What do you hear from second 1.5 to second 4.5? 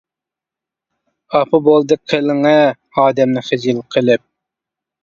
بولدى قىلىڭە ئادەمنى خىجىل قىلىپ.